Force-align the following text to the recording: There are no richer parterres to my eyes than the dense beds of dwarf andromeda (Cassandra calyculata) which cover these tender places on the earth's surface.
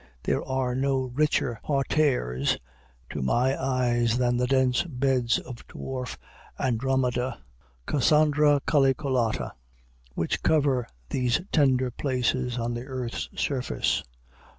There 0.23 0.43
are 0.43 0.73
no 0.73 1.11
richer 1.13 1.59
parterres 1.61 2.57
to 3.11 3.21
my 3.21 3.55
eyes 3.55 4.17
than 4.17 4.35
the 4.35 4.47
dense 4.47 4.81
beds 4.81 5.37
of 5.37 5.57
dwarf 5.67 6.17
andromeda 6.57 7.37
(Cassandra 7.85 8.61
calyculata) 8.67 9.51
which 10.15 10.41
cover 10.41 10.87
these 11.09 11.41
tender 11.51 11.91
places 11.91 12.57
on 12.57 12.73
the 12.73 12.85
earth's 12.85 13.29
surface. 13.35 14.01